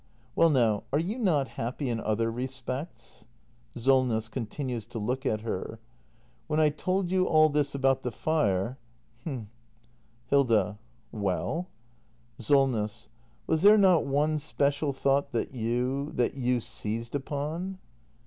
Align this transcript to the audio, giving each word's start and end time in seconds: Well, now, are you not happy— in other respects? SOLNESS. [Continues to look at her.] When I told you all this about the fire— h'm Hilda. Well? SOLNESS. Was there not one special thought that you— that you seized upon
Well, 0.35 0.49
now, 0.49 0.81
are 0.91 0.97
you 0.97 1.19
not 1.19 1.49
happy— 1.61 1.87
in 1.91 1.99
other 1.99 2.31
respects? 2.31 3.27
SOLNESS. 3.75 4.29
[Continues 4.29 4.87
to 4.87 4.97
look 4.97 5.27
at 5.27 5.41
her.] 5.41 5.77
When 6.47 6.59
I 6.59 6.69
told 6.69 7.11
you 7.11 7.27
all 7.27 7.49
this 7.49 7.75
about 7.75 8.01
the 8.01 8.11
fire— 8.11 8.79
h'm 9.21 9.51
Hilda. 10.25 10.79
Well? 11.11 11.67
SOLNESS. 12.39 13.09
Was 13.45 13.61
there 13.61 13.77
not 13.77 14.03
one 14.07 14.39
special 14.39 14.91
thought 14.91 15.33
that 15.33 15.53
you— 15.53 16.11
that 16.15 16.33
you 16.33 16.61
seized 16.61 17.13
upon 17.13 17.77